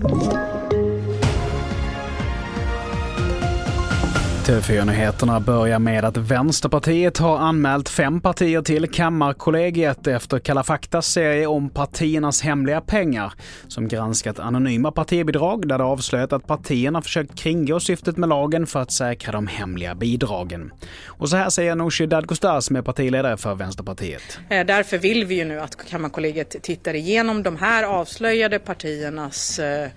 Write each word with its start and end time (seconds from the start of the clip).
Thank 0.00 0.32
you. 0.32 0.57
TV4-nyheterna 4.48 5.40
börjar 5.40 5.78
med 5.78 6.04
att 6.04 6.16
Vänsterpartiet 6.16 7.18
har 7.18 7.38
anmält 7.38 7.88
fem 7.88 8.20
partier 8.20 8.62
till 8.62 8.90
Kammarkollegiet 8.90 10.06
efter 10.06 10.38
Kalla 10.38 10.62
faktas 10.62 11.06
serie 11.06 11.46
om 11.46 11.70
partiernas 11.70 12.42
hemliga 12.42 12.80
pengar 12.80 13.32
som 13.68 13.88
granskat 13.88 14.38
anonyma 14.38 14.92
partibidrag 14.92 15.68
där 15.68 15.78
det 15.78 15.84
avslöjat 15.84 16.32
att 16.32 16.46
partierna 16.46 17.02
försökt 17.02 17.38
kringgå 17.38 17.80
syftet 17.80 18.16
med 18.16 18.28
lagen 18.28 18.66
för 18.66 18.82
att 18.82 18.92
säkra 18.92 19.32
de 19.32 19.46
hemliga 19.46 19.94
bidragen. 19.94 20.72
Och 21.06 21.28
så 21.28 21.36
här 21.36 21.50
säger 21.50 21.74
Nooshi 21.74 22.06
Dadgostar 22.06 22.60
som 22.60 22.76
är 22.76 22.82
partiledare 22.82 23.36
för 23.36 23.54
Vänsterpartiet. 23.54 24.38
Eh, 24.48 24.66
därför 24.66 24.98
vill 24.98 25.24
vi 25.24 25.34
ju 25.34 25.44
nu 25.44 25.60
att 25.60 25.88
Kammarkollegiet 25.90 26.62
tittar 26.62 26.94
igenom 26.94 27.42
de 27.42 27.56
här 27.56 27.84
avslöjade 27.84 28.58
partiernas 28.58 29.58
eh, 29.58 29.88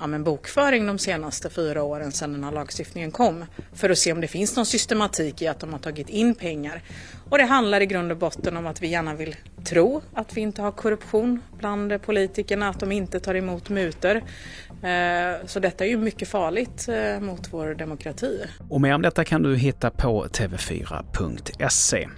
ja, 0.00 0.06
men 0.06 0.24
bokföring 0.24 0.86
de 0.86 0.98
senaste 0.98 1.50
fyra 1.50 1.82
åren 1.82 2.12
sedan 2.12 2.32
den 2.32 2.44
här 2.44 2.52
lagstiftningen 2.52 3.10
kom 3.10 3.44
för 3.72 3.90
att 3.90 3.98
se 3.98 4.12
om 4.12 4.20
det 4.20 4.28
finns 4.28 4.56
någon 4.56 4.66
systematik 4.66 5.42
i 5.42 5.46
att 5.46 5.60
de 5.60 5.72
har 5.72 5.80
tagit 5.80 6.08
in 6.08 6.34
pengar. 6.34 6.82
Och 7.30 7.38
det 7.38 7.44
handlar 7.44 7.80
i 7.80 7.86
grund 7.86 8.12
och 8.12 8.18
botten 8.18 8.56
om 8.56 8.66
att 8.66 8.82
vi 8.82 8.88
gärna 8.88 9.14
vill 9.14 9.36
tro 9.64 10.02
att 10.14 10.36
vi 10.36 10.40
inte 10.40 10.62
har 10.62 10.72
korruption 10.72 11.42
bland 11.58 12.02
politikerna, 12.02 12.68
att 12.68 12.80
de 12.80 12.92
inte 12.92 13.20
tar 13.20 13.34
emot 13.34 13.68
mutor. 13.68 14.16
Eh, 14.82 15.46
så 15.46 15.60
detta 15.60 15.84
är 15.84 15.88
ju 15.88 15.96
mycket 15.96 16.28
farligt 16.28 16.88
eh, 16.88 17.20
mot 17.20 17.52
vår 17.52 17.74
demokrati. 17.74 18.44
Och 18.70 18.80
mer 18.80 18.94
om 18.94 19.02
detta 19.02 19.24
kan 19.24 19.42
du 19.42 19.56
hitta 19.56 19.90
på 19.90 20.26
tv4.se. 20.26 22.08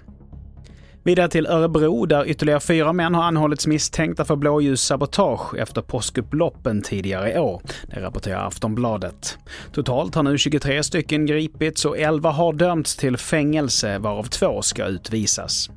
Vidare 1.03 1.29
till 1.29 1.47
Örebro 1.47 2.07
där 2.07 2.29
ytterligare 2.29 2.61
fyra 2.61 2.93
män 2.93 3.15
har 3.15 3.23
anhållits 3.23 3.67
misstänkta 3.67 4.25
för 4.25 4.37
blåljussabotage 4.37 5.55
efter 5.55 5.83
påskupploppen 5.83 6.83
tidigare 6.83 7.33
i 7.33 7.39
år. 7.39 7.63
Det 7.87 8.01
rapporterar 8.01 8.47
Aftonbladet. 8.47 9.39
Totalt 9.73 10.15
har 10.15 10.23
nu 10.23 10.39
23 10.39 10.83
stycken 10.83 11.27
gripits 11.27 11.85
och 11.85 11.99
11 11.99 12.31
har 12.31 12.53
dömts 12.53 12.97
till 12.97 13.17
fängelse 13.17 13.99
varav 13.99 14.25
två 14.25 14.63
ska 14.63 14.87
utvisas. 14.87 15.71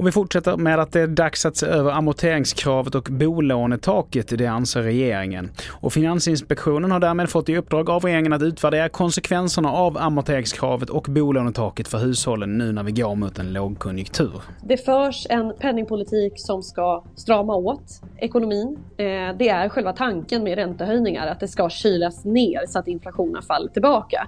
Och 0.00 0.06
vi 0.06 0.12
fortsätter 0.12 0.56
med 0.56 0.80
att 0.80 0.92
det 0.92 1.00
är 1.00 1.06
dags 1.06 1.46
att 1.46 1.56
se 1.56 1.66
över 1.66 1.90
amorteringskravet 1.90 2.94
och 2.94 3.08
bolånetaket, 3.10 4.38
det 4.38 4.46
anser 4.46 4.82
regeringen. 4.82 5.50
Och 5.68 5.92
Finansinspektionen 5.92 6.90
har 6.90 7.00
därmed 7.00 7.30
fått 7.30 7.48
i 7.48 7.56
uppdrag 7.56 7.90
av 7.90 8.04
regeringen 8.04 8.32
att 8.32 8.42
utvärdera 8.42 8.88
konsekvenserna 8.88 9.72
av 9.72 9.98
amorteringskravet 9.98 10.90
och 10.90 11.06
bolånetaket 11.08 11.88
för 11.88 11.98
hushållen 11.98 12.58
nu 12.58 12.72
när 12.72 12.82
vi 12.82 12.92
går 12.92 13.14
mot 13.14 13.38
en 13.38 13.52
lågkonjunktur. 13.52 14.42
Det 14.64 14.76
förs 14.76 15.26
en 15.30 15.54
penningpolitik 15.58 16.32
som 16.36 16.62
ska 16.62 17.04
strama 17.16 17.54
åt 17.54 18.02
ekonomin. 18.18 18.78
Eh, 18.96 19.04
det 19.38 19.48
är 19.48 19.68
själva 19.68 19.92
tanken 19.92 20.44
med 20.44 20.58
räntehöjningar, 20.58 21.26
att 21.26 21.40
det 21.40 21.48
ska 21.48 21.70
kylas 21.70 22.24
ner 22.24 22.66
så 22.68 22.78
att 22.78 22.88
inflationen 22.88 23.42
faller 23.42 23.68
tillbaka. 23.68 24.26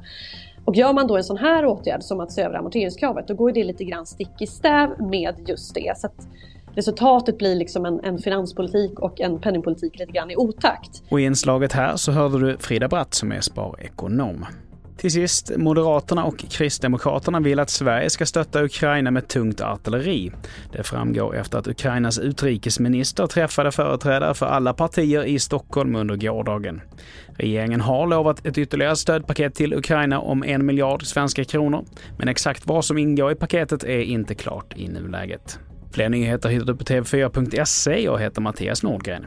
Och 0.64 0.76
gör 0.76 0.92
man 0.92 1.06
då 1.06 1.16
en 1.16 1.24
sån 1.24 1.36
här 1.36 1.66
åtgärd 1.66 2.02
som 2.02 2.20
att 2.20 2.32
se 2.32 2.42
över 2.42 2.54
amorteringskravet, 2.54 3.28
då 3.28 3.34
går 3.34 3.52
det 3.52 3.64
lite 3.64 3.84
grann 3.84 4.06
stick 4.06 4.42
i 4.42 4.46
stäv 4.46 4.90
med 5.00 5.34
just 5.46 5.74
det. 5.74 5.92
Så 5.96 6.06
att 6.06 6.28
resultatet 6.74 7.38
blir 7.38 7.54
liksom 7.54 7.86
en, 7.86 8.00
en 8.04 8.18
finanspolitik 8.18 8.98
och 8.98 9.20
en 9.20 9.40
penningpolitik 9.40 9.98
lite 9.98 10.12
grann 10.12 10.30
i 10.30 10.36
otakt. 10.36 11.02
Och 11.08 11.20
i 11.20 11.24
inslaget 11.24 11.72
här 11.72 11.96
så 11.96 12.12
hörde 12.12 12.38
du 12.38 12.56
Frida 12.58 12.88
Bratt 12.88 13.14
som 13.14 13.32
är 13.32 13.40
sparekonom. 13.40 14.46
Till 15.02 15.10
sist, 15.10 15.52
Moderaterna 15.56 16.24
och 16.24 16.38
Kristdemokraterna 16.50 17.40
vill 17.40 17.58
att 17.58 17.70
Sverige 17.70 18.10
ska 18.10 18.26
stötta 18.26 18.64
Ukraina 18.64 19.10
med 19.10 19.28
tungt 19.28 19.60
artilleri. 19.60 20.32
Det 20.72 20.82
framgår 20.82 21.36
efter 21.36 21.58
att 21.58 21.66
Ukrainas 21.66 22.18
utrikesminister 22.18 23.26
träffade 23.26 23.72
företrädare 23.72 24.34
för 24.34 24.46
alla 24.46 24.72
partier 24.72 25.24
i 25.24 25.38
Stockholm 25.38 25.96
under 25.96 26.16
gårdagen. 26.16 26.80
Regeringen 27.36 27.80
har 27.80 28.06
lovat 28.06 28.46
ett 28.46 28.58
ytterligare 28.58 28.96
stödpaket 28.96 29.54
till 29.54 29.74
Ukraina 29.74 30.20
om 30.20 30.44
en 30.44 30.66
miljard 30.66 31.06
svenska 31.06 31.44
kronor, 31.44 31.84
men 32.18 32.28
exakt 32.28 32.66
vad 32.66 32.84
som 32.84 32.98
ingår 32.98 33.32
i 33.32 33.34
paketet 33.34 33.84
är 33.84 34.00
inte 34.00 34.34
klart 34.34 34.76
i 34.76 34.88
nuläget. 34.88 35.58
Fler 35.92 36.08
nyheter 36.08 36.48
hittar 36.48 36.66
du 36.66 36.76
på 36.76 36.84
tv4.se. 36.84 38.04
Jag 38.04 38.18
heter 38.20 38.40
Mattias 38.40 38.82
Nordgren. 38.82 39.26